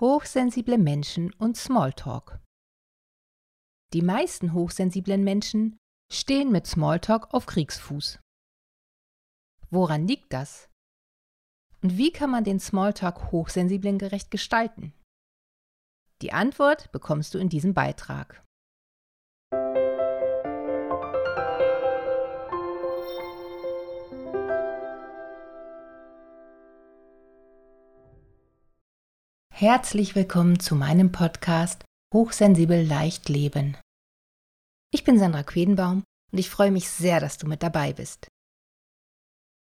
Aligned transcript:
Hochsensible 0.00 0.78
Menschen 0.78 1.30
und 1.34 1.58
Smalltalk. 1.58 2.40
Die 3.92 4.00
meisten 4.00 4.54
hochsensiblen 4.54 5.22
Menschen 5.22 5.76
stehen 6.10 6.50
mit 6.50 6.66
Smalltalk 6.66 7.34
auf 7.34 7.44
Kriegsfuß. 7.44 8.18
Woran 9.68 10.08
liegt 10.08 10.32
das? 10.32 10.70
Und 11.82 11.98
wie 11.98 12.12
kann 12.12 12.30
man 12.30 12.44
den 12.44 12.60
Smalltalk 12.60 13.30
Hochsensiblen 13.30 13.98
gerecht 13.98 14.30
gestalten? 14.30 14.94
Die 16.22 16.32
Antwort 16.32 16.90
bekommst 16.92 17.34
du 17.34 17.38
in 17.38 17.50
diesem 17.50 17.74
Beitrag. 17.74 18.42
Herzlich 29.60 30.14
willkommen 30.14 30.58
zu 30.58 30.74
meinem 30.74 31.12
Podcast 31.12 31.84
Hochsensibel 32.14 32.82
leicht 32.82 33.28
leben. 33.28 33.76
Ich 34.90 35.04
bin 35.04 35.18
Sandra 35.18 35.42
Quedenbaum 35.42 36.02
und 36.32 36.38
ich 36.38 36.48
freue 36.48 36.70
mich 36.70 36.88
sehr, 36.88 37.20
dass 37.20 37.36
du 37.36 37.46
mit 37.46 37.62
dabei 37.62 37.92
bist. 37.92 38.26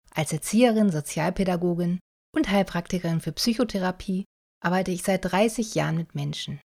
Als 0.09 0.33
Erzieherin, 0.33 0.89
Sozialpädagogin 0.89 1.99
und 2.35 2.49
Heilpraktikerin 2.49 3.21
für 3.21 3.31
Psychotherapie 3.31 4.25
arbeite 4.59 4.89
ich 4.89 5.03
seit 5.03 5.23
30 5.23 5.75
Jahren 5.75 5.97
mit 5.97 6.15
Menschen. 6.15 6.59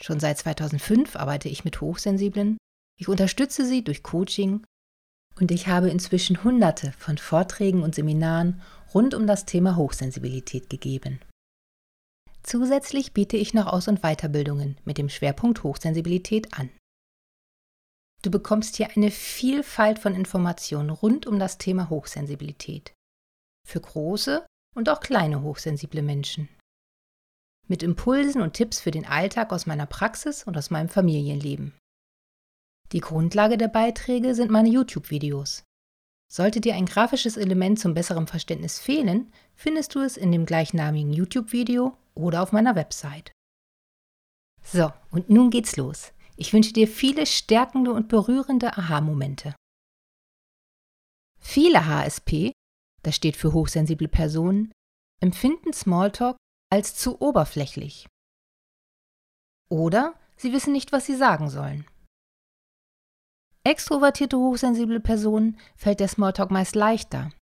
Schon 0.00 0.20
seit 0.20 0.38
2005 0.38 1.16
arbeite 1.16 1.48
ich 1.48 1.64
mit 1.64 1.80
Hochsensiblen, 1.80 2.58
ich 2.96 3.08
unterstütze 3.08 3.66
sie 3.66 3.82
durch 3.82 4.04
Coaching 4.04 4.64
und 5.40 5.50
ich 5.50 5.66
habe 5.66 5.90
inzwischen 5.90 6.44
Hunderte 6.44 6.92
von 6.92 7.18
Vorträgen 7.18 7.82
und 7.82 7.96
Seminaren 7.96 8.62
rund 8.94 9.14
um 9.14 9.26
das 9.26 9.46
Thema 9.46 9.74
Hochsensibilität 9.74 10.70
gegeben. 10.70 11.18
Zusätzlich 12.46 13.12
biete 13.12 13.36
ich 13.36 13.54
noch 13.54 13.66
Aus- 13.66 13.88
und 13.88 14.02
Weiterbildungen 14.02 14.78
mit 14.84 14.98
dem 14.98 15.08
Schwerpunkt 15.08 15.64
Hochsensibilität 15.64 16.56
an. 16.56 16.70
Du 18.22 18.30
bekommst 18.30 18.76
hier 18.76 18.88
eine 18.94 19.10
Vielfalt 19.10 19.98
von 19.98 20.14
Informationen 20.14 20.90
rund 20.90 21.26
um 21.26 21.40
das 21.40 21.58
Thema 21.58 21.90
Hochsensibilität. 21.90 22.94
Für 23.66 23.80
große 23.80 24.46
und 24.76 24.88
auch 24.88 25.00
kleine 25.00 25.42
hochsensible 25.42 26.02
Menschen. 26.02 26.48
Mit 27.66 27.82
Impulsen 27.82 28.40
und 28.40 28.52
Tipps 28.52 28.78
für 28.78 28.92
den 28.92 29.06
Alltag 29.06 29.52
aus 29.52 29.66
meiner 29.66 29.86
Praxis 29.86 30.44
und 30.44 30.56
aus 30.56 30.70
meinem 30.70 30.88
Familienleben. 30.88 31.76
Die 32.92 33.00
Grundlage 33.00 33.58
der 33.58 33.68
Beiträge 33.68 34.36
sind 34.36 34.52
meine 34.52 34.68
YouTube-Videos. 34.68 35.64
Sollte 36.32 36.60
dir 36.60 36.76
ein 36.76 36.86
grafisches 36.86 37.36
Element 37.36 37.80
zum 37.80 37.94
besseren 37.94 38.28
Verständnis 38.28 38.78
fehlen, 38.78 39.32
findest 39.56 39.96
du 39.96 40.00
es 40.00 40.16
in 40.16 40.30
dem 40.30 40.46
gleichnamigen 40.46 41.12
YouTube-Video 41.12 41.96
oder 42.16 42.42
auf 42.42 42.52
meiner 42.52 42.74
Website. 42.74 43.32
So, 44.62 44.92
und 45.10 45.30
nun 45.30 45.50
geht's 45.50 45.76
los. 45.76 46.12
Ich 46.36 46.52
wünsche 46.52 46.72
dir 46.72 46.88
viele 46.88 47.24
stärkende 47.26 47.92
und 47.92 48.08
berührende 48.08 48.76
Aha-Momente. 48.76 49.54
Viele 51.38 51.86
HSP, 51.86 52.52
das 53.02 53.14
steht 53.14 53.36
für 53.36 53.52
hochsensible 53.52 54.08
Personen, 54.08 54.72
empfinden 55.20 55.72
Smalltalk 55.72 56.36
als 56.70 56.96
zu 56.96 57.20
oberflächlich. 57.20 58.08
Oder 59.68 60.18
sie 60.36 60.52
wissen 60.52 60.72
nicht, 60.72 60.92
was 60.92 61.06
sie 61.06 61.16
sagen 61.16 61.48
sollen. 61.48 61.86
Extrovertierte 63.64 64.36
hochsensible 64.36 65.00
Personen 65.00 65.58
fällt 65.76 66.00
der 66.00 66.08
Smalltalk 66.08 66.50
meist 66.50 66.74
leichter. 66.74 67.32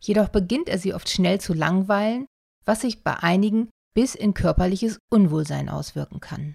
Jedoch 0.00 0.28
beginnt 0.28 0.68
er 0.68 0.78
sie 0.78 0.94
oft 0.94 1.08
schnell 1.08 1.40
zu 1.40 1.52
langweilen 1.54 2.26
was 2.64 2.82
sich 2.82 3.02
bei 3.02 3.16
einigen 3.16 3.70
bis 3.94 4.14
in 4.14 4.34
körperliches 4.34 4.98
Unwohlsein 5.10 5.68
auswirken 5.68 6.20
kann. 6.20 6.54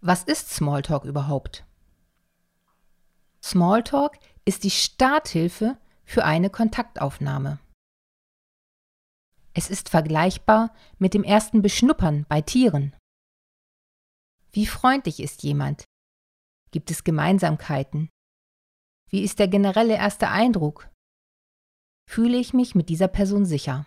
Was 0.00 0.22
ist 0.22 0.50
Smalltalk 0.50 1.04
überhaupt? 1.04 1.66
Smalltalk 3.42 4.18
ist 4.44 4.64
die 4.64 4.70
Starthilfe 4.70 5.76
für 6.04 6.24
eine 6.24 6.50
Kontaktaufnahme. 6.50 7.58
Es 9.54 9.70
ist 9.70 9.88
vergleichbar 9.88 10.72
mit 10.98 11.14
dem 11.14 11.24
ersten 11.24 11.62
Beschnuppern 11.62 12.26
bei 12.28 12.40
Tieren. 12.40 12.94
Wie 14.52 14.66
freundlich 14.66 15.20
ist 15.20 15.42
jemand? 15.42 15.84
Gibt 16.70 16.90
es 16.90 17.02
Gemeinsamkeiten? 17.02 18.08
Wie 19.10 19.22
ist 19.22 19.38
der 19.38 19.48
generelle 19.48 19.96
erste 19.96 20.28
Eindruck? 20.28 20.88
Fühle 22.08 22.38
ich 22.38 22.54
mich 22.54 22.74
mit 22.74 22.88
dieser 22.88 23.08
Person 23.08 23.44
sicher? 23.44 23.86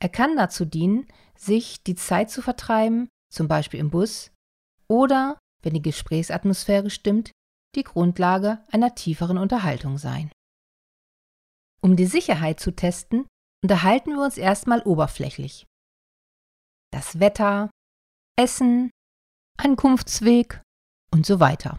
Er 0.00 0.08
kann 0.08 0.36
dazu 0.36 0.64
dienen, 0.64 1.06
sich 1.36 1.82
die 1.82 1.94
Zeit 1.94 2.30
zu 2.30 2.42
vertreiben, 2.42 3.08
zum 3.32 3.48
Beispiel 3.48 3.80
im 3.80 3.90
Bus, 3.90 4.32
oder, 4.88 5.38
wenn 5.62 5.74
die 5.74 5.82
Gesprächsatmosphäre 5.82 6.90
stimmt, 6.90 7.30
die 7.76 7.84
Grundlage 7.84 8.64
einer 8.72 8.94
tieferen 8.94 9.38
Unterhaltung 9.38 9.98
sein. 9.98 10.32
Um 11.82 11.96
die 11.96 12.06
Sicherheit 12.06 12.60
zu 12.60 12.72
testen, 12.72 13.26
unterhalten 13.62 14.10
wir 14.16 14.24
uns 14.24 14.36
erstmal 14.36 14.82
oberflächlich. 14.82 15.66
Das 16.92 17.20
Wetter, 17.20 17.70
Essen, 18.36 18.90
Ankunftsweg 19.58 20.62
und 21.12 21.26
so 21.26 21.40
weiter. 21.40 21.78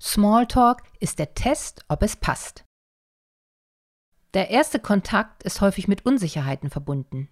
Smalltalk 0.00 0.82
ist 1.00 1.18
der 1.18 1.34
Test, 1.34 1.84
ob 1.88 2.02
es 2.02 2.16
passt. 2.16 2.65
Der 4.36 4.50
erste 4.50 4.78
Kontakt 4.78 5.44
ist 5.44 5.62
häufig 5.62 5.88
mit 5.88 6.04
Unsicherheiten 6.04 6.68
verbunden. 6.68 7.30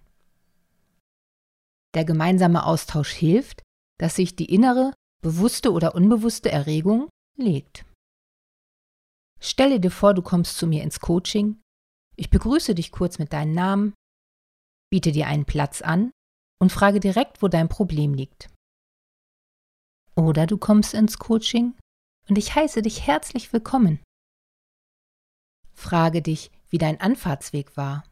Der 1.93 2.03
gemeinsame 2.03 2.65
Austausch 2.65 3.11
hilft, 3.11 3.61
dass 3.99 4.15
sich 4.15 4.35
die 4.35 4.51
innere, 4.51 4.91
bewusste 5.21 5.71
oder 5.71 5.93
unbewusste 5.93 6.51
Erregung 6.51 7.07
legt. 7.37 7.85
Stelle 9.39 9.79
dir 9.79 9.91
vor, 9.91 10.15
du 10.15 10.23
kommst 10.23 10.57
zu 10.57 10.65
mir 10.65 10.81
ins 10.81 10.99
Coaching, 10.99 11.61
ich 12.15 12.31
begrüße 12.31 12.73
dich 12.73 12.91
kurz 12.91 13.19
mit 13.19 13.33
deinem 13.33 13.53
Namen, 13.53 13.93
biete 14.91 15.11
dir 15.11 15.27
einen 15.27 15.45
Platz 15.45 15.83
an 15.83 16.09
und 16.59 16.71
frage 16.71 16.99
direkt, 16.99 17.43
wo 17.43 17.47
dein 17.47 17.69
Problem 17.69 18.15
liegt. 18.15 18.49
Oder 20.15 20.47
du 20.47 20.57
kommst 20.57 20.95
ins 20.95 21.19
Coaching 21.19 21.77
und 22.27 22.39
ich 22.39 22.55
heiße 22.55 22.81
dich 22.81 23.05
herzlich 23.05 23.53
willkommen. 23.53 23.99
Frage 25.71 26.23
dich, 26.23 26.49
wie 26.75 26.77
dein 26.77 26.99
Anfahrtsweg 26.99 27.77
war. 27.77 28.03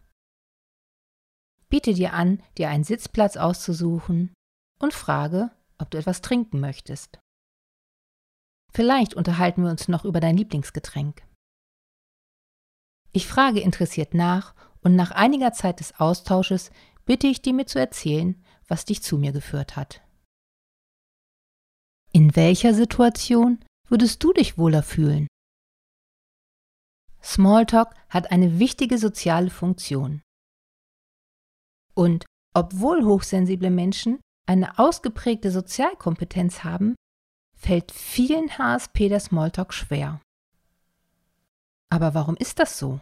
Biete 1.68 1.94
dir 1.94 2.14
an, 2.14 2.42
dir 2.58 2.70
einen 2.70 2.86
Sitzplatz 2.86 3.36
auszusuchen 3.36 4.34
und 4.80 4.94
frage, 4.94 5.52
ob 5.80 5.92
du 5.92 5.98
etwas 5.98 6.22
trinken 6.22 6.62
möchtest. 6.62 7.20
Vielleicht 8.72 9.16
unterhalten 9.16 9.64
wir 9.64 9.70
uns 9.70 9.90
noch 9.90 10.06
über 10.06 10.22
dein 10.22 10.38
Lieblingsgetränk. 10.38 11.28
Ich 13.12 13.28
frage 13.28 13.60
interessiert 13.60 14.14
nach 14.14 14.56
und 14.80 14.96
nach 14.96 15.12
einiger 15.12 15.52
Zeit 15.52 15.82
des 15.82 16.00
Austausches 16.00 16.72
bitte 17.04 17.28
ich 17.28 17.42
dir 17.42 17.54
mir 17.54 17.66
zu 17.66 17.80
erzählen, 17.80 18.42
was 18.70 18.86
dich 18.86 19.04
zu 19.04 19.18
mir 19.18 19.34
geführt 19.34 19.76
hat. 19.76 20.02
In 22.14 22.34
welcher 22.38 22.74
Situation 22.74 23.60
würdest 23.90 24.24
du 24.24 24.32
dich 24.32 24.58
wohler 24.58 24.84
fühlen? 24.84 25.28
Smalltalk 27.24 27.96
hat 28.10 28.32
eine 28.32 28.60
wichtige 28.60 28.98
soziale 28.98 29.50
Funktion. 29.50 30.22
Und 31.96 32.26
obwohl 32.54 33.06
hochsensible 33.06 33.70
Menschen 33.70 34.20
eine 34.46 34.78
ausgeprägte 34.78 35.52
Sozialkompetenz 35.52 36.64
haben, 36.64 36.96
fällt 37.56 37.92
vielen 37.92 38.58
HSP 38.58 39.10
der 39.10 39.20
Smalltalk 39.20 39.74
schwer. 39.74 40.22
Aber 41.90 42.14
warum 42.14 42.36
ist 42.36 42.60
das 42.60 42.78
so? 42.78 43.00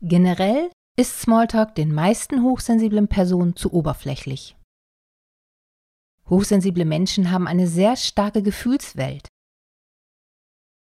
Generell 0.00 0.70
ist 0.96 1.20
Smalltalk 1.20 1.74
den 1.74 1.94
meisten 1.94 2.42
hochsensiblen 2.42 3.08
Personen 3.08 3.56
zu 3.56 3.72
oberflächlich. 3.72 4.56
Hochsensible 6.28 6.84
Menschen 6.84 7.30
haben 7.30 7.46
eine 7.46 7.66
sehr 7.66 7.96
starke 7.96 8.42
Gefühlswelt. 8.42 9.28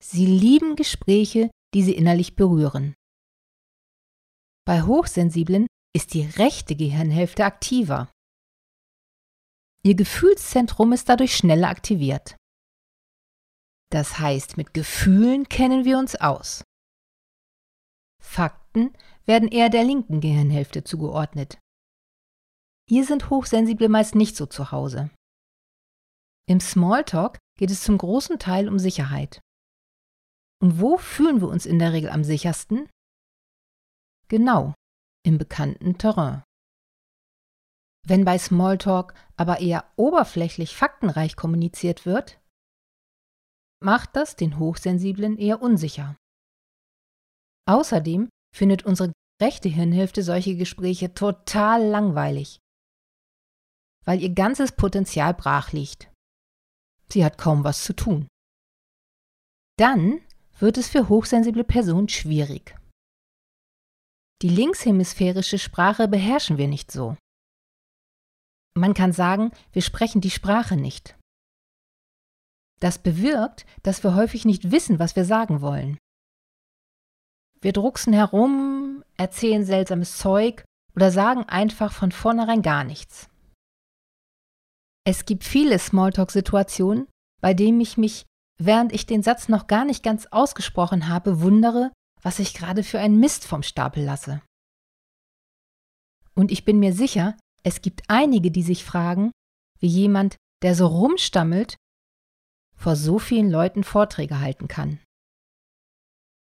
Sie 0.07 0.27
lieben 0.27 0.75
Gespräche, 0.75 1.49
die 1.73 1.81
sie 1.81 1.95
innerlich 1.95 2.35
berühren. 2.35 2.93
Bei 4.63 4.83
Hochsensiblen 4.83 5.65
ist 5.95 6.13
die 6.13 6.21
rechte 6.21 6.75
Gehirnhälfte 6.75 7.43
aktiver. 7.43 8.11
Ihr 9.83 9.95
Gefühlszentrum 9.95 10.93
ist 10.93 11.09
dadurch 11.09 11.35
schneller 11.35 11.69
aktiviert. 11.69 12.35
Das 13.91 14.19
heißt, 14.19 14.57
mit 14.57 14.75
Gefühlen 14.75 15.49
kennen 15.49 15.85
wir 15.85 15.97
uns 15.97 16.15
aus. 16.15 16.63
Fakten 18.21 18.95
werden 19.25 19.47
eher 19.47 19.69
der 19.69 19.83
linken 19.83 20.21
Gehirnhälfte 20.21 20.83
zugeordnet. 20.83 21.57
Hier 22.87 23.05
sind 23.05 23.31
Hochsensible 23.31 23.89
meist 23.89 24.13
nicht 24.13 24.35
so 24.35 24.45
zu 24.45 24.71
Hause. 24.71 25.09
Im 26.47 26.59
Smalltalk 26.59 27.39
geht 27.57 27.71
es 27.71 27.83
zum 27.83 27.97
großen 27.97 28.37
Teil 28.37 28.69
um 28.69 28.77
Sicherheit. 28.77 29.41
Und 30.61 30.79
wo 30.79 30.97
fühlen 30.97 31.41
wir 31.41 31.47
uns 31.47 31.65
in 31.65 31.79
der 31.79 31.93
Regel 31.93 32.09
am 32.09 32.23
sichersten? 32.23 32.89
Genau, 34.27 34.73
im 35.25 35.37
bekannten 35.37 35.97
Terrain. 35.97 36.43
Wenn 38.07 38.23
bei 38.23 38.37
Smalltalk 38.37 39.13
aber 39.35 39.59
eher 39.59 39.91
oberflächlich 39.95 40.75
faktenreich 40.75 41.35
kommuniziert 41.35 42.05
wird, 42.05 42.39
macht 43.83 44.15
das 44.15 44.35
den 44.35 44.59
Hochsensiblen 44.59 45.37
eher 45.37 45.61
unsicher. 45.61 46.15
Außerdem 47.67 48.29
findet 48.55 48.85
unsere 48.85 49.11
rechte 49.41 49.69
Hirnhälfte 49.69 50.23
solche 50.23 50.55
Gespräche 50.55 51.13
total 51.13 51.83
langweilig, 51.83 52.59
weil 54.05 54.21
ihr 54.21 54.33
ganzes 54.33 54.71
Potenzial 54.71 55.33
brach 55.33 55.71
liegt. 55.71 56.11
Sie 57.09 57.25
hat 57.25 57.37
kaum 57.37 57.63
was 57.63 57.83
zu 57.83 57.93
tun. 57.93 58.27
Dann 59.77 60.24
wird 60.59 60.77
es 60.77 60.87
für 60.87 61.09
hochsensible 61.09 61.63
Personen 61.63 62.09
schwierig. 62.09 62.75
Die 64.41 64.49
linkshemisphärische 64.49 65.59
Sprache 65.59 66.07
beherrschen 66.07 66.57
wir 66.57 66.67
nicht 66.67 66.91
so. 66.91 67.17
Man 68.77 68.93
kann 68.93 69.13
sagen, 69.13 69.51
wir 69.71 69.81
sprechen 69.81 70.21
die 70.21 70.31
Sprache 70.31 70.75
nicht. 70.75 71.17
Das 72.81 72.97
bewirkt, 72.99 73.65
dass 73.83 74.03
wir 74.03 74.15
häufig 74.15 74.43
nicht 74.43 74.71
wissen, 74.71 74.99
was 74.99 75.15
wir 75.15 75.23
sagen 75.23 75.61
wollen. 75.61 75.97
Wir 77.61 77.71
drucksen 77.71 78.13
herum, 78.13 79.03
erzählen 79.15 79.63
seltsames 79.63 80.17
Zeug 80.17 80.65
oder 80.93 81.11
sagen 81.11 81.43
einfach 81.43 81.93
von 81.93 82.11
vornherein 82.11 82.61
gar 82.61 82.83
nichts. 82.83 83.29
Es 85.07 85.25
gibt 85.25 85.43
viele 85.43 85.79
Smalltalk-Situationen, 85.79 87.07
bei 87.41 87.53
denen 87.53 87.79
ich 87.79 87.97
mich, 87.97 88.25
während 88.57 88.93
ich 88.93 89.05
den 89.05 89.23
Satz 89.23 89.49
noch 89.49 89.67
gar 89.67 89.85
nicht 89.85 90.03
ganz 90.03 90.27
ausgesprochen 90.27 91.07
habe, 91.09 91.41
wundere, 91.41 91.91
was 92.21 92.39
ich 92.39 92.53
gerade 92.53 92.83
für 92.83 92.99
einen 92.99 93.19
Mist 93.19 93.45
vom 93.45 93.63
Stapel 93.63 94.03
lasse. 94.03 94.41
Und 96.33 96.51
ich 96.51 96.65
bin 96.65 96.79
mir 96.79 96.93
sicher, 96.93 97.37
es 97.63 97.81
gibt 97.81 98.03
einige, 98.07 98.51
die 98.51 98.63
sich 98.63 98.83
fragen, 98.83 99.31
wie 99.79 99.87
jemand, 99.87 100.37
der 100.61 100.75
so 100.75 100.87
rumstammelt, 100.87 101.75
vor 102.75 102.95
so 102.95 103.19
vielen 103.19 103.49
Leuten 103.49 103.83
Vorträge 103.83 104.39
halten 104.39 104.67
kann. 104.67 104.99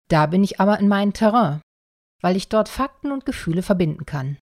Da 0.09 0.25
bin 0.27 0.43
ich 0.43 0.59
aber 0.59 0.79
in 0.79 0.87
meinem 0.87 1.13
Terrain, 1.13 1.61
weil 2.21 2.35
ich 2.35 2.49
dort 2.49 2.69
Fakten 2.69 3.11
und 3.11 3.25
Gefühle 3.25 3.63
verbinden 3.63 4.05
kann. 4.05 4.37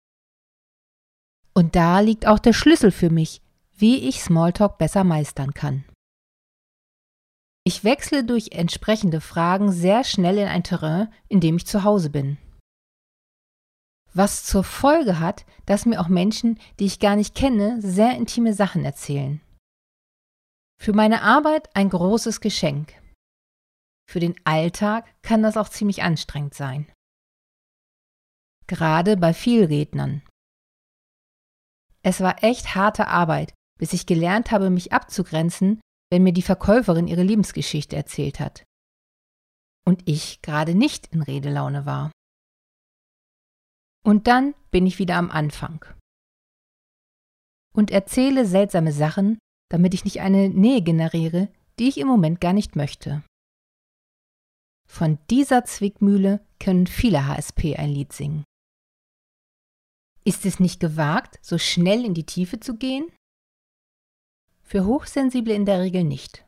Und 1.54 1.76
da 1.76 2.00
liegt 2.00 2.26
auch 2.26 2.40
der 2.40 2.54
Schlüssel 2.54 2.92
für 2.92 3.10
mich, 3.10 3.42
wie 3.74 4.08
ich 4.08 4.22
Smalltalk 4.22 4.78
besser 4.78 5.04
meistern 5.04 5.54
kann. 5.54 5.86
Ich 7.64 7.84
wechsle 7.84 8.24
durch 8.24 8.50
entsprechende 8.52 9.22
Fragen 9.22 9.72
sehr 9.72 10.04
schnell 10.04 10.38
in 10.38 10.48
ein 10.48 10.64
Terrain, 10.64 11.14
in 11.28 11.40
dem 11.40 11.58
ich 11.58 11.68
zu 11.68 11.84
Hause 11.84 12.10
bin 12.10 12.38
was 14.14 14.44
zur 14.44 14.64
Folge 14.64 15.20
hat, 15.20 15.46
dass 15.66 15.86
mir 15.86 16.02
auch 16.02 16.08
Menschen, 16.08 16.60
die 16.80 16.86
ich 16.86 17.00
gar 17.00 17.16
nicht 17.16 17.36
kenne, 17.36 17.82
sehr 17.82 18.16
intime 18.16 18.54
Sachen 18.54 18.84
erzählen. 18.86 19.42
Für 20.82 20.94
meine 20.94 21.22
Arbeit 21.22 21.76
ein 21.76 21.90
großes 21.90 22.42
Geschenk. 22.42 22.94
Für 24.10 24.20
den 24.20 24.36
Alltag 24.44 25.06
kann 25.22 25.44
das 25.44 25.58
auch 25.58 25.70
ziemlich 25.70 26.02
anstrengend 26.02 26.54
sein. 26.54 26.92
Gerade 28.68 29.18
bei 29.18 29.34
Vielrednern. 29.34 30.24
Es 32.02 32.22
war 32.22 32.44
echt 32.44 32.76
harte 32.76 33.08
Arbeit, 33.08 33.54
bis 33.78 33.94
ich 33.94 34.06
gelernt 34.06 34.52
habe, 34.52 34.70
mich 34.70 34.94
abzugrenzen, 34.94 35.82
wenn 36.12 36.24
mir 36.24 36.34
die 36.34 36.42
Verkäuferin 36.42 37.08
ihre 37.08 37.24
Lebensgeschichte 37.24 37.96
erzählt 37.96 38.40
hat. 38.40 38.64
Und 39.86 40.08
ich 40.08 40.42
gerade 40.42 40.76
nicht 40.76 41.08
in 41.08 41.22
Redelaune 41.22 41.86
war. 41.86 42.12
Und 44.06 44.28
dann 44.28 44.56
bin 44.72 44.86
ich 44.86 45.00
wieder 45.00 45.16
am 45.16 45.30
Anfang. 45.30 45.86
Und 47.74 47.92
erzähle 47.92 48.46
seltsame 48.46 48.92
Sachen, 48.92 49.38
damit 49.70 49.94
ich 49.94 50.04
nicht 50.04 50.22
eine 50.22 50.50
Nähe 50.50 50.82
generiere, 50.82 51.50
die 51.78 51.88
ich 51.88 51.98
im 51.98 52.08
Moment 52.08 52.42
gar 52.42 52.54
nicht 52.54 52.76
möchte. 52.76 53.24
Von 54.88 55.20
dieser 55.30 55.66
Zwickmühle 55.66 56.46
können 56.60 56.88
viele 56.88 57.28
HSP 57.28 57.76
ein 57.76 57.92
Lied 57.92 58.12
singen. 58.12 58.44
Ist 60.26 60.46
es 60.46 60.60
nicht 60.60 60.80
gewagt, 60.80 61.40
so 61.42 61.58
schnell 61.58 62.04
in 62.04 62.14
die 62.14 62.26
Tiefe 62.26 62.60
zu 62.60 62.76
gehen? 62.76 63.12
Für 64.70 64.86
Hochsensible 64.86 65.56
in 65.56 65.66
der 65.66 65.80
Regel 65.80 66.04
nicht. 66.04 66.46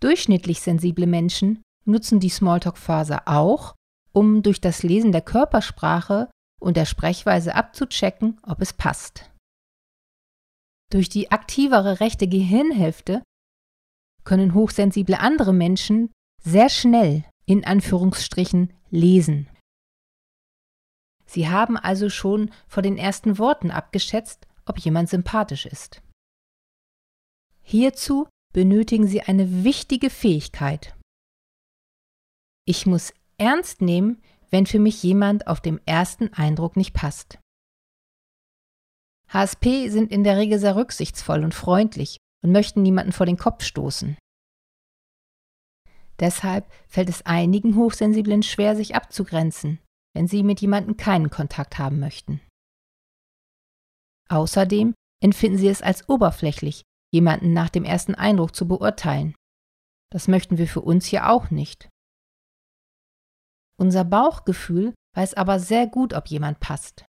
Durchschnittlich 0.00 0.62
sensible 0.62 1.06
Menschen 1.06 1.62
nutzen 1.84 2.20
die 2.20 2.30
Smalltalk-Phase 2.30 3.26
auch, 3.26 3.74
um 4.14 4.42
durch 4.42 4.62
das 4.62 4.82
Lesen 4.82 5.12
der 5.12 5.20
Körpersprache 5.20 6.30
und 6.58 6.78
der 6.78 6.86
Sprechweise 6.86 7.54
abzuchecken, 7.54 8.40
ob 8.44 8.62
es 8.62 8.72
passt. 8.72 9.30
Durch 10.90 11.10
die 11.10 11.30
aktivere 11.30 12.00
rechte 12.00 12.28
Gehirnhälfte 12.28 13.22
können 14.24 14.54
hochsensible 14.54 15.20
andere 15.20 15.52
Menschen 15.52 16.12
sehr 16.42 16.70
schnell 16.70 17.26
in 17.44 17.66
Anführungsstrichen 17.66 18.72
lesen. 18.88 19.50
Sie 21.26 21.46
haben 21.46 21.76
also 21.76 22.08
schon 22.08 22.50
vor 22.66 22.82
den 22.82 22.96
ersten 22.96 23.36
Worten 23.36 23.70
abgeschätzt, 23.70 24.46
ob 24.64 24.78
jemand 24.78 25.10
sympathisch 25.10 25.66
ist. 25.66 26.00
Hierzu 27.66 28.28
benötigen 28.52 29.06
Sie 29.06 29.22
eine 29.22 29.64
wichtige 29.64 30.10
Fähigkeit. 30.10 30.94
Ich 32.66 32.86
muss 32.86 33.12
ernst 33.38 33.80
nehmen, 33.80 34.22
wenn 34.50 34.66
für 34.66 34.78
mich 34.78 35.02
jemand 35.02 35.46
auf 35.48 35.60
dem 35.60 35.80
ersten 35.86 36.32
Eindruck 36.32 36.76
nicht 36.76 36.92
passt. 36.94 37.38
HSP 39.28 39.88
sind 39.88 40.12
in 40.12 40.22
der 40.22 40.36
Regel 40.36 40.58
sehr 40.58 40.76
rücksichtsvoll 40.76 41.42
und 41.42 41.54
freundlich 41.54 42.18
und 42.44 42.52
möchten 42.52 42.82
niemanden 42.82 43.12
vor 43.12 43.26
den 43.26 43.38
Kopf 43.38 43.64
stoßen. 43.64 44.16
Deshalb 46.20 46.70
fällt 46.86 47.08
es 47.08 47.26
einigen 47.26 47.74
Hochsensiblen 47.74 48.42
schwer, 48.44 48.76
sich 48.76 48.94
abzugrenzen, 48.94 49.80
wenn 50.14 50.28
sie 50.28 50.44
mit 50.44 50.60
jemandem 50.60 50.96
keinen 50.96 51.30
Kontakt 51.30 51.78
haben 51.78 51.98
möchten. 51.98 52.40
Außerdem 54.28 54.94
empfinden 55.20 55.58
sie 55.58 55.68
es 55.68 55.82
als 55.82 56.08
oberflächlich, 56.08 56.82
jemanden 57.14 57.52
nach 57.52 57.70
dem 57.70 57.84
ersten 57.84 58.14
Eindruck 58.14 58.54
zu 58.54 58.66
beurteilen. 58.68 59.34
Das 60.10 60.28
möchten 60.28 60.58
wir 60.58 60.66
für 60.66 60.82
uns 60.82 61.06
hier 61.06 61.30
auch 61.30 61.50
nicht. 61.50 61.88
Unser 63.78 64.04
Bauchgefühl 64.04 64.94
weiß 65.16 65.34
aber 65.34 65.60
sehr 65.60 65.86
gut, 65.86 66.12
ob 66.12 66.26
jemand 66.26 66.60
passt. 66.60 67.06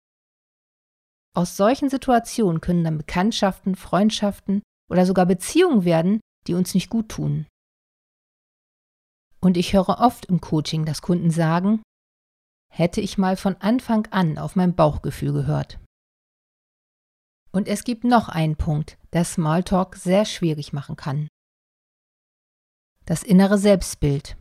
Aus 1.34 1.56
solchen 1.56 1.90
Situationen 1.90 2.62
können 2.62 2.84
dann 2.84 2.98
Bekanntschaften, 2.98 3.76
Freundschaften 3.76 4.62
oder 4.90 5.06
sogar 5.06 5.26
Beziehungen 5.26 5.86
werden, 5.86 6.20
die 6.48 6.56
uns 6.56 6.74
nicht 6.74 6.90
gut 6.90 7.10
tun. 7.10 7.48
Und 9.40 9.56
ich 9.56 9.74
höre 9.74 10.00
oft 10.00 10.26
im 10.26 10.42
Coaching, 10.42 10.86
dass 10.86 11.02
Kunden 11.02 11.32
sagen, 11.32 11.82
hätte 12.72 13.02
ich 13.02 13.18
mal 13.18 13.38
von 13.38 13.56
Anfang 13.58 14.08
an 14.08 14.38
auf 14.38 14.56
mein 14.56 14.76
Bauchgefühl 14.76 15.32
gehört. 15.32 15.80
Und 17.52 17.68
es 17.68 17.84
gibt 17.84 18.04
noch 18.04 18.30
einen 18.30 18.56
Punkt, 18.56 18.98
der 19.14 19.26
Smalltalk 19.26 19.96
sehr 19.96 20.26
schwierig 20.26 20.72
machen 20.74 20.96
kann. 20.96 21.28
Das 23.06 23.24
innere 23.24 23.58
Selbstbild. 23.58 24.38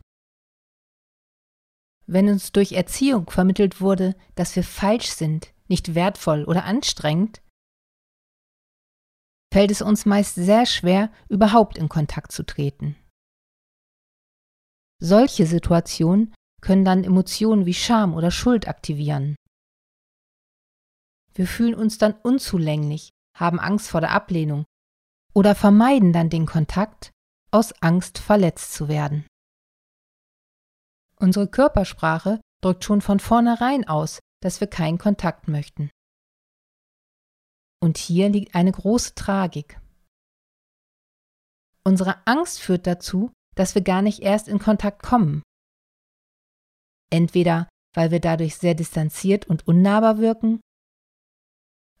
Wenn 2.05 2.29
uns 2.29 2.51
durch 2.51 2.73
Erziehung 2.73 3.29
vermittelt 3.29 3.81
wurde, 3.81 4.15
dass 4.35 4.55
wir 4.55 4.63
falsch 4.63 5.09
sind, 5.09 5.53
nicht 5.67 5.95
wertvoll 5.95 6.45
oder 6.45 6.65
anstrengend, 6.65 7.41
fällt 9.53 9.71
es 9.71 9.81
uns 9.81 10.05
meist 10.05 10.35
sehr 10.35 10.65
schwer, 10.65 11.11
überhaupt 11.27 11.77
in 11.77 11.89
Kontakt 11.89 12.31
zu 12.31 12.43
treten. 12.43 12.95
Solche 14.99 15.45
Situationen 15.45 16.33
können 16.61 16.85
dann 16.85 17.03
Emotionen 17.03 17.65
wie 17.65 17.73
Scham 17.73 18.13
oder 18.13 18.31
Schuld 18.31 18.67
aktivieren. 18.67 19.35
Wir 21.33 21.47
fühlen 21.47 21.75
uns 21.75 21.97
dann 21.97 22.13
unzulänglich, 22.13 23.11
haben 23.37 23.59
Angst 23.59 23.89
vor 23.89 24.01
der 24.01 24.11
Ablehnung 24.11 24.65
oder 25.33 25.55
vermeiden 25.55 26.13
dann 26.13 26.29
den 26.29 26.45
Kontakt 26.45 27.11
aus 27.51 27.73
Angst 27.81 28.17
verletzt 28.17 28.73
zu 28.73 28.87
werden. 28.87 29.25
Unsere 31.17 31.47
Körpersprache 31.47 32.41
drückt 32.61 32.83
schon 32.83 33.01
von 33.01 33.19
vornherein 33.19 33.87
aus, 33.87 34.19
dass 34.41 34.59
wir 34.59 34.67
keinen 34.67 34.97
Kontakt 34.97 35.47
möchten. 35.47 35.89
Und 37.81 37.97
hier 37.97 38.29
liegt 38.29 38.55
eine 38.55 38.71
große 38.71 39.15
Tragik. 39.15 39.79
Unsere 41.83 42.25
Angst 42.27 42.59
führt 42.59 42.85
dazu, 42.85 43.31
dass 43.55 43.75
wir 43.75 43.81
gar 43.81 44.01
nicht 44.01 44.19
erst 44.19 44.47
in 44.47 44.59
Kontakt 44.59 45.03
kommen. 45.03 45.41
Entweder 47.09 47.67
weil 47.93 48.11
wir 48.11 48.19
dadurch 48.19 48.55
sehr 48.55 48.73
distanziert 48.73 49.45
und 49.47 49.67
unnahbar 49.67 50.17
wirken 50.17 50.61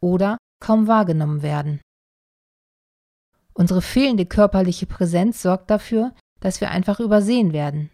oder 0.01 0.37
kaum 0.61 0.87
wahrgenommen 0.87 1.41
werden. 1.41 1.81
Unsere 3.53 3.81
fehlende 3.81 4.25
körperliche 4.25 4.85
Präsenz 4.85 5.41
sorgt 5.41 5.69
dafür, 5.69 6.13
dass 6.39 6.61
wir 6.61 6.71
einfach 6.71 6.99
übersehen 6.99 7.53
werden. 7.53 7.91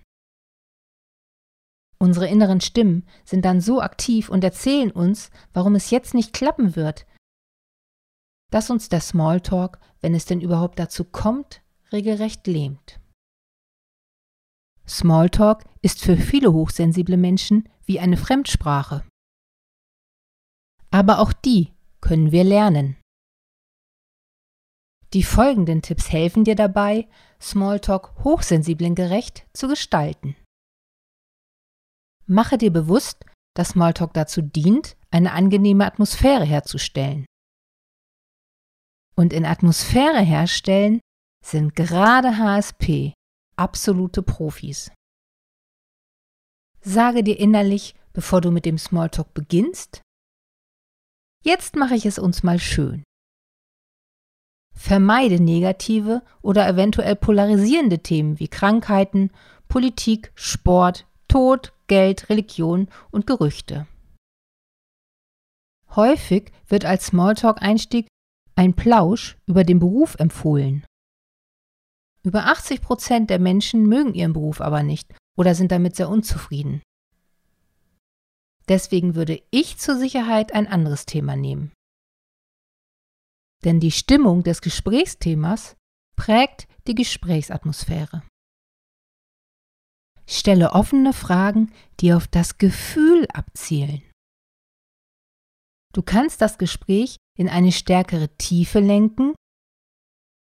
Unsere 2.00 2.28
inneren 2.28 2.62
Stimmen 2.62 3.08
sind 3.26 3.44
dann 3.44 3.60
so 3.60 3.82
aktiv 3.82 4.30
und 4.30 4.44
erzählen 4.44 4.92
uns, 4.92 5.32
warum 5.54 5.76
es 5.76 5.90
jetzt 5.90 6.14
nicht 6.14 6.32
klappen 6.32 6.76
wird, 6.76 7.08
dass 8.52 8.70
uns 8.70 8.88
der 8.88 9.02
Smalltalk, 9.02 9.80
wenn 10.00 10.14
es 10.14 10.26
denn 10.26 10.40
überhaupt 10.40 10.80
dazu 10.80 11.04
kommt, 11.04 11.62
regelrecht 11.92 12.46
lähmt. 12.48 13.00
Smalltalk 14.88 15.66
ist 15.82 16.02
für 16.02 16.16
viele 16.16 16.54
hochsensible 16.54 17.18
Menschen 17.18 17.68
wie 17.86 18.00
eine 18.00 18.16
Fremdsprache. 18.16 19.06
Aber 20.92 21.20
auch 21.20 21.34
die 21.34 21.74
können 22.01 22.32
wir 22.32 22.44
lernen. 22.44 22.98
Die 25.13 25.24
folgenden 25.24 25.82
Tipps 25.82 26.12
helfen 26.12 26.44
dir 26.44 26.56
dabei, 26.56 27.08
Smalltalk 27.42 28.13
hochsensiblen 28.24 28.94
gerecht 28.94 29.48
zu 29.54 29.68
gestalten. 29.68 30.36
Mache 32.25 32.58
dir 32.58 32.72
bewusst, 32.72 33.25
dass 33.56 33.70
Smalltalk 33.70 34.13
dazu 34.13 34.42
dient, 34.42 34.98
eine 35.10 35.32
angenehme 35.32 35.86
Atmosphäre 35.86 36.44
herzustellen. 36.44 37.25
Und 39.16 39.34
in 39.34 39.46
Atmosphäre 39.46 40.22
herstellen 40.22 41.00
sind 41.44 41.75
gerade 41.75 42.38
HSP 42.38 43.13
absolute 43.56 44.22
Profis. 44.22 44.92
Sage 46.82 47.24
dir 47.24 47.39
innerlich, 47.39 47.96
bevor 48.13 48.42
du 48.42 48.51
mit 48.51 48.66
dem 48.66 48.77
Smalltalk 48.77 49.34
beginnst, 49.34 50.01
jetzt 51.44 51.75
mache 51.75 51.96
ich 51.96 52.06
es 52.06 52.20
uns 52.20 52.44
mal 52.44 52.60
schön. 52.60 53.03
Vermeide 54.74 55.41
negative 55.41 56.22
oder 56.41 56.67
eventuell 56.67 57.15
polarisierende 57.15 58.00
Themen 58.00 58.39
wie 58.39 58.48
Krankheiten, 58.48 59.32
Politik, 59.67 60.32
Sport, 60.36 61.08
Tod, 61.27 61.74
Geld, 61.88 62.29
Religion 62.29 62.88
und 63.12 63.25
Gerüchte. 63.25 63.88
Häufig 65.96 66.51
wird 66.67 66.86
als 66.86 67.08
Smalltalk-Einstieg 67.08 68.08
ein 68.56 68.75
Plausch 68.75 69.38
über 69.46 69.63
den 69.63 69.79
Beruf 69.79 70.15
empfohlen. 70.20 70.86
Über 72.24 72.46
80 72.46 72.82
Prozent 72.82 73.29
der 73.29 73.39
Menschen 73.39 73.88
mögen 73.88 74.13
ihren 74.13 74.34
Beruf 74.34 74.62
aber 74.62 74.84
nicht 74.84 75.13
oder 75.38 75.56
sind 75.56 75.72
damit 75.72 75.96
sehr 75.96 76.10
unzufrieden. 76.10 76.82
Deswegen 78.68 79.16
würde 79.16 79.42
ich 79.52 79.78
zur 79.78 79.98
Sicherheit 79.98 80.54
ein 80.54 80.68
anderes 80.68 81.06
Thema 81.06 81.36
nehmen. 81.36 81.72
Denn 83.64 83.80
die 83.80 83.92
Stimmung 83.92 84.44
des 84.44 84.62
Gesprächsthemas 84.62 85.76
prägt 86.16 86.68
die 86.88 86.96
Gesprächsatmosphäre. 86.96 88.24
Stelle 90.30 90.74
offene 90.74 91.14
Fragen, 91.14 91.72
die 92.00 92.14
auf 92.14 92.28
das 92.28 92.58
Gefühl 92.58 93.28
abzielen. 93.34 94.04
Du 95.94 96.02
kannst 96.02 96.42
das 96.42 96.58
Gespräch 96.58 97.16
in 97.38 97.48
eine 97.48 97.72
stärkere 97.72 98.30
Tiefe 98.38 98.80
lenken, 98.80 99.34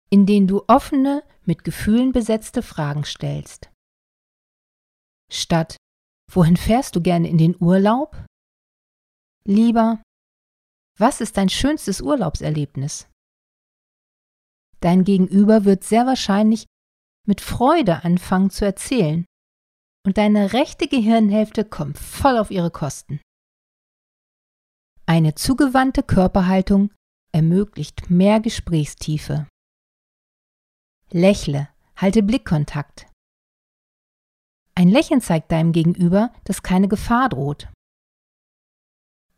indem 0.09 0.47
du 0.47 0.63
offene, 0.67 1.23
mit 1.43 1.63
Gefühlen 1.63 2.11
besetzte 2.11 2.63
Fragen 2.63 3.05
stellst. 3.05 3.69
Statt 5.31 5.77
Wohin 6.31 6.57
fährst 6.57 6.95
du 6.95 7.01
gerne 7.01 7.29
in 7.29 7.37
den 7.37 7.55
Urlaub? 7.59 8.25
Lieber 9.47 10.01
was 10.97 11.19
ist 11.19 11.35
dein 11.35 11.49
schönstes 11.49 11.99
Urlaubserlebnis? 11.99 13.09
Dein 14.79 15.03
Gegenüber 15.03 15.65
wird 15.65 15.83
sehr 15.83 16.05
wahrscheinlich 16.05 16.67
mit 17.27 17.41
Freude 17.41 18.03
anfangen 18.03 18.49
zu 18.49 18.65
erzählen 18.65 19.25
und 20.05 20.17
deine 20.17 20.53
rechte 20.53 20.87
Gehirnhälfte 20.87 21.65
kommt 21.65 21.97
voll 21.97 22.37
auf 22.37 22.51
ihre 22.51 22.71
Kosten. 22.71 23.19
Eine 25.05 25.35
zugewandte 25.35 26.03
Körperhaltung 26.03 26.93
ermöglicht 27.33 28.09
mehr 28.09 28.39
Gesprächstiefe. 28.39 29.47
Lächle, 31.11 31.69
halte 31.95 32.23
Blickkontakt. 32.23 33.07
Ein 34.75 34.89
Lächeln 34.89 35.21
zeigt 35.21 35.51
deinem 35.51 35.71
Gegenüber, 35.71 36.33
dass 36.43 36.61
keine 36.61 36.87
Gefahr 36.89 37.29
droht. 37.29 37.69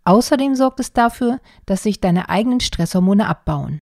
Außerdem 0.03 0.55
sorgt 0.55 0.79
es 0.79 0.93
dafür, 0.93 1.39
dass 1.65 1.83
sich 1.83 1.99
deine 1.99 2.29
eigenen 2.29 2.59
Stresshormone 2.59 3.27
abbauen. 3.27 3.79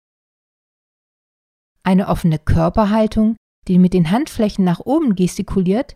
Eine 1.83 2.07
offene 2.07 2.39
Körperhaltung, 2.39 3.35
die 3.67 3.77
mit 3.77 3.93
den 3.93 4.09
Handflächen 4.09 4.63
nach 4.65 4.79
oben 4.79 5.15
gestikuliert, 5.15 5.95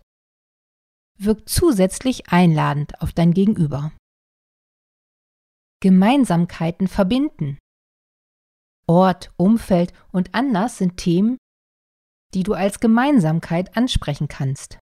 wirkt 1.18 1.48
zusätzlich 1.48 2.28
einladend 2.28 3.00
auf 3.00 3.12
dein 3.12 3.32
Gegenüber. 3.32 3.92
Gemeinsamkeiten 5.80 6.88
verbinden. 6.88 7.58
Ort, 8.86 9.32
Umfeld 9.36 9.92
und 10.12 10.34
Anlass 10.34 10.78
sind 10.78 10.96
Themen, 10.98 11.36
die 12.34 12.42
du 12.42 12.52
als 12.52 12.80
Gemeinsamkeit 12.80 13.76
ansprechen 13.76 14.28
kannst. 14.28 14.78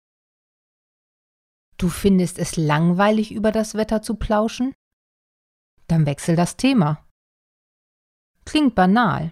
Du 1.77 1.89
findest 1.89 2.39
es 2.39 2.55
langweilig, 2.55 3.31
über 3.31 3.51
das 3.51 3.75
Wetter 3.75 4.01
zu 4.01 4.15
plauschen? 4.15 4.73
Dann 5.87 6.05
wechsel 6.05 6.35
das 6.35 6.57
Thema. 6.57 7.05
Klingt 8.45 8.75
banal. 8.75 9.31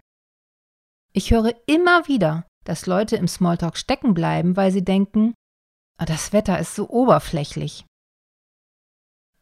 Ich 1.14 1.32
höre 1.32 1.54
immer 1.68 2.08
wieder, 2.08 2.48
dass 2.64 2.86
Leute 2.86 3.16
im 3.16 3.28
Smalltalk 3.28 3.78
stecken 3.78 4.14
bleiben, 4.14 4.58
weil 4.58 4.72
sie 4.72 4.84
denken, 4.84 5.34
oh, 6.02 6.06
das 6.06 6.34
Wetter 6.34 6.60
ist 6.60 6.76
so 6.76 6.90
oberflächlich. 6.90 7.86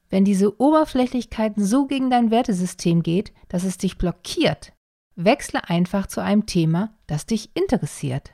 Wenn 0.10 0.26
diese 0.26 0.60
Oberflächlichkeit 0.60 1.54
so 1.56 1.88
gegen 1.88 2.10
dein 2.10 2.32
Wertesystem 2.32 3.02
geht, 3.02 3.34
dass 3.48 3.64
es 3.64 3.78
dich 3.78 3.98
blockiert, 3.98 4.74
wechsle 5.16 5.70
einfach 5.70 6.08
zu 6.08 6.22
einem 6.22 6.46
Thema, 6.46 6.94
das 7.08 7.26
dich 7.26 7.56
interessiert. 7.56 8.32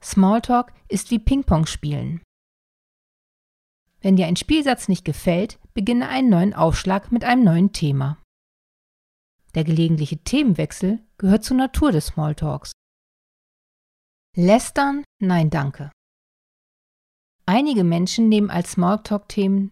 Smalltalk 0.00 0.72
ist 0.88 1.10
wie 1.10 1.18
Ping-Pong 1.18 1.66
spielen. 1.66 2.22
Wenn 4.00 4.16
dir 4.16 4.26
ein 4.26 4.36
Spielsatz 4.36 4.88
nicht 4.88 5.04
gefällt, 5.04 5.58
beginne 5.74 6.08
einen 6.08 6.28
neuen 6.28 6.54
Aufschlag 6.54 7.10
mit 7.10 7.24
einem 7.24 7.44
neuen 7.44 7.72
Thema. 7.72 8.18
Der 9.54 9.64
gelegentliche 9.64 10.18
Themenwechsel 10.18 11.00
gehört 11.16 11.44
zur 11.44 11.56
Natur 11.56 11.90
des 11.90 12.06
Smalltalks. 12.06 12.72
Lästern? 14.36 15.02
Nein, 15.20 15.50
danke. 15.50 15.90
Einige 17.46 17.82
Menschen 17.82 18.28
nehmen 18.28 18.50
als 18.50 18.72
Smalltalk-Themen 18.72 19.70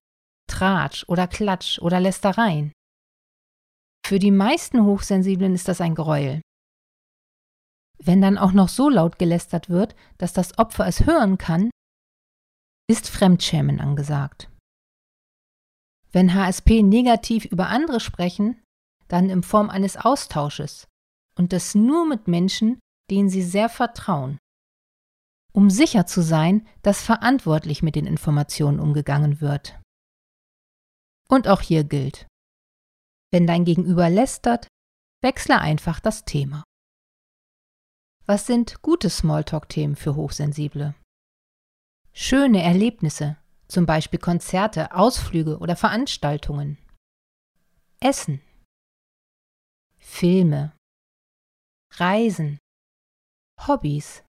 Tratsch 0.48 1.04
oder 1.08 1.28
Klatsch 1.28 1.78
oder 1.78 2.00
Lästereien. 2.00 2.72
Für 4.06 4.18
die 4.18 4.30
meisten 4.30 4.84
Hochsensiblen 4.84 5.54
ist 5.54 5.68
das 5.68 5.80
ein 5.80 5.94
Gräuel. 5.94 6.40
Wenn 7.98 8.22
dann 8.22 8.38
auch 8.38 8.52
noch 8.52 8.68
so 8.68 8.88
laut 8.88 9.18
gelästert 9.18 9.68
wird, 9.68 9.94
dass 10.18 10.32
das 10.32 10.58
Opfer 10.58 10.86
es 10.86 11.06
hören 11.06 11.38
kann, 11.38 11.70
ist 12.88 13.08
Fremdschämen 13.08 13.80
angesagt. 13.80 14.50
Wenn 16.12 16.34
HSP 16.34 16.82
negativ 16.82 17.44
über 17.44 17.68
andere 17.68 18.00
sprechen, 18.00 18.62
dann 19.08 19.28
in 19.28 19.42
Form 19.42 19.70
eines 19.70 19.96
Austausches 19.96 20.86
und 21.36 21.52
das 21.52 21.74
nur 21.74 22.06
mit 22.06 22.28
Menschen, 22.28 22.78
denen 23.10 23.28
sie 23.28 23.42
sehr 23.42 23.68
vertrauen, 23.68 24.38
um 25.52 25.70
sicher 25.70 26.06
zu 26.06 26.22
sein, 26.22 26.66
dass 26.82 27.02
verantwortlich 27.02 27.82
mit 27.82 27.96
den 27.96 28.06
Informationen 28.06 28.80
umgegangen 28.80 29.40
wird. 29.40 29.78
Und 31.28 31.48
auch 31.48 31.60
hier 31.60 31.84
gilt, 31.84 32.26
wenn 33.32 33.46
dein 33.46 33.64
Gegenüber 33.64 34.08
lästert, 34.08 34.68
wechsle 35.22 35.60
einfach 35.60 35.98
das 36.00 36.24
Thema. 36.24 36.62
Was 38.26 38.46
sind 38.46 38.82
gute 38.82 39.10
Smalltalk-Themen 39.10 39.96
für 39.96 40.16
Hochsensible? 40.16 40.94
Schöne 42.18 42.62
Erlebnisse, 42.62 43.36
zum 43.68 43.84
Beispiel 43.84 44.18
Konzerte, 44.18 44.94
Ausflüge 44.94 45.58
oder 45.58 45.76
Veranstaltungen. 45.76 46.78
Essen. 48.00 48.40
Filme. 49.98 50.74
Reisen. 51.92 52.58
Hobbys. 53.66 54.24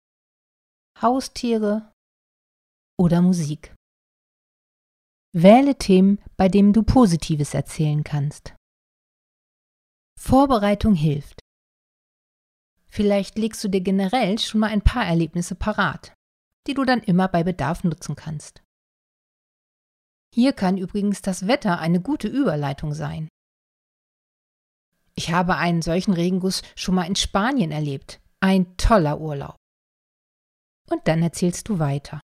Haustiere 1.01 1.93
oder 2.99 3.21
Musik. 3.21 3.73
Wähle 5.33 5.77
Themen, 5.77 6.21
bei 6.35 6.49
denen 6.49 6.73
du 6.73 6.83
Positives 6.83 7.53
erzählen 7.53 8.03
kannst. 8.03 8.53
Vorbereitung 10.19 10.93
hilft. 10.93 11.39
Vielleicht 12.89 13.37
legst 13.37 13.63
du 13.63 13.69
dir 13.69 13.81
generell 13.81 14.39
schon 14.39 14.59
mal 14.59 14.71
ein 14.71 14.81
paar 14.81 15.05
Erlebnisse 15.05 15.55
parat 15.55 16.16
die 16.67 16.73
du 16.73 16.83
dann 16.83 17.01
immer 17.01 17.27
bei 17.27 17.43
Bedarf 17.43 17.83
nutzen 17.83 18.15
kannst. 18.15 18.61
Hier 20.33 20.53
kann 20.53 20.77
übrigens 20.77 21.21
das 21.21 21.47
Wetter 21.47 21.79
eine 21.79 22.01
gute 22.01 22.27
Überleitung 22.27 22.93
sein. 22.93 23.27
Ich 25.15 25.31
habe 25.31 25.55
einen 25.55 25.81
solchen 25.81 26.13
Regenguss 26.13 26.61
schon 26.75 26.95
mal 26.95 27.07
in 27.07 27.15
Spanien 27.15 27.71
erlebt. 27.71 28.21
Ein 28.39 28.77
toller 28.77 29.19
Urlaub. 29.19 29.55
Und 30.91 31.07
dann 31.07 31.23
erzählst 31.23 31.67
du 31.69 31.79
weiter. 31.79 32.21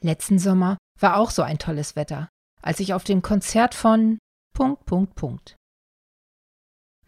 Letzten 0.00 0.38
Sommer 0.38 0.78
war 1.00 1.16
auch 1.16 1.30
so 1.30 1.42
ein 1.42 1.58
tolles 1.58 1.96
Wetter, 1.96 2.28
als 2.62 2.78
ich 2.78 2.94
auf 2.94 3.02
dem 3.02 3.20
Konzert 3.20 3.74
von 3.74 4.18
Punkt, 4.54 4.84
Punkt, 4.86 5.14
Punkt. 5.16 5.56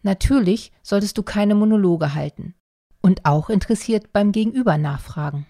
Natürlich 0.03 0.71
solltest 0.83 1.17
du 1.17 1.23
keine 1.23 1.55
Monologe 1.55 2.13
halten 2.13 2.55
und 3.01 3.25
auch 3.25 3.49
interessiert 3.49 4.11
beim 4.11 4.31
Gegenüber 4.31 4.77
nachfragen. 4.77 5.47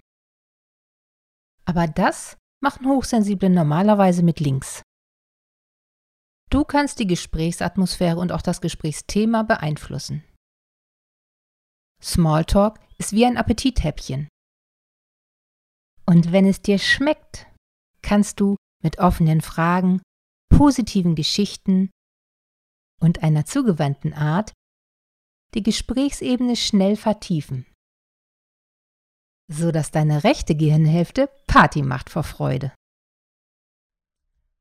Aber 1.65 1.88
das 1.88 2.38
machen 2.62 2.88
Hochsensible 2.88 3.50
normalerweise 3.50 4.24
mit 4.24 4.39
links. 4.39 4.84
Du 6.50 6.65
kannst 6.65 7.00
die 7.00 7.08
Gesprächsatmosphäre 7.08 8.20
und 8.20 8.32
auch 8.32 8.41
das 8.41 8.60
Gesprächsthema 8.60 9.44
beeinflussen. 9.44 10.24
Smalltalk 12.03 12.80
ist 12.98 13.13
wie 13.13 13.25
ein 13.25 13.38
Appetithäppchen. 13.38 14.27
Und 16.06 16.32
wenn 16.32 16.46
es 16.46 16.62
dir 16.62 16.77
schmeckt, 16.77 17.48
kannst 18.01 18.39
du 18.39 18.58
mit 18.84 18.98
offenen 18.98 19.41
Fragen, 19.41 20.01
positiven 20.50 21.15
Geschichten 21.15 21.89
und 23.00 23.24
einer 23.24 23.46
zugewandten 23.46 24.13
Art 24.13 24.51
die 25.53 25.63
Gesprächsebene 25.63 26.56
schnell 26.56 26.96
vertiefen, 26.96 27.65
so 29.51 29.72
dass 29.72 29.91
deine 29.91 30.24
rechte 30.24 30.55
Gehirnhälfte 30.55 31.29
Party 31.48 31.81
macht 31.81 32.10
vor 32.10 32.24
Freude. 32.24 32.72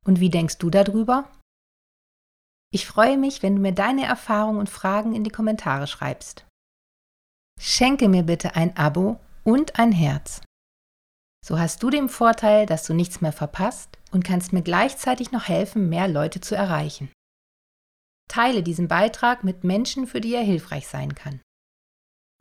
Und 0.04 0.20
wie 0.20 0.30
denkst 0.30 0.58
du 0.58 0.70
darüber? 0.70 1.30
Ich 2.72 2.86
freue 2.86 3.18
mich, 3.18 3.42
wenn 3.42 3.56
du 3.56 3.62
mir 3.62 3.72
deine 3.72 4.04
Erfahrungen 4.04 4.58
und 4.58 4.70
Fragen 4.70 5.14
in 5.14 5.24
die 5.24 5.30
Kommentare 5.30 5.86
schreibst. 5.86 6.46
Schenke 7.60 8.08
mir 8.08 8.22
bitte 8.22 8.56
ein 8.56 8.76
Abo 8.76 9.18
und 9.44 9.78
ein 9.78 9.92
Herz. 9.92 10.40
So 11.44 11.58
hast 11.58 11.82
du 11.82 11.90
den 11.90 12.08
Vorteil, 12.08 12.66
dass 12.66 12.84
du 12.84 12.94
nichts 12.94 13.20
mehr 13.20 13.32
verpasst 13.32 13.98
und 14.12 14.24
kannst 14.24 14.52
mir 14.52 14.62
gleichzeitig 14.62 15.32
noch 15.32 15.48
helfen, 15.48 15.88
mehr 15.88 16.08
Leute 16.08 16.40
zu 16.40 16.54
erreichen. 16.54 17.10
Teile 18.28 18.62
diesen 18.62 18.88
Beitrag 18.88 19.42
mit 19.42 19.64
Menschen, 19.64 20.06
für 20.06 20.20
die 20.20 20.34
er 20.34 20.42
hilfreich 20.42 20.86
sein 20.86 21.14
kann. 21.14 21.40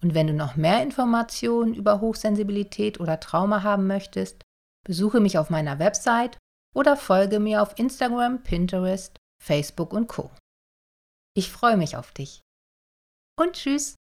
Und 0.02 0.14
wenn 0.14 0.28
du 0.28 0.34
noch 0.34 0.56
mehr 0.56 0.82
Informationen 0.82 1.74
über 1.74 2.00
Hochsensibilität 2.00 3.00
oder 3.00 3.20
Trauma 3.20 3.64
haben 3.64 3.88
möchtest, 3.88 4.42
besuche 4.86 5.20
mich 5.20 5.38
auf 5.38 5.50
meiner 5.50 5.80
Website 5.80 6.38
oder 6.76 6.96
folge 6.96 7.40
mir 7.40 7.62
auf 7.62 7.78
Instagram, 7.78 8.44
Pinterest 8.44 9.18
Facebook 9.44 9.94
und 9.94 10.08
Co. 10.08 10.32
Ich 11.36 11.52
freue 11.52 11.78
mich 11.78 11.98
auf 11.98 12.12
dich. 12.12 12.42
Und 13.38 13.54
tschüss. 13.54 13.96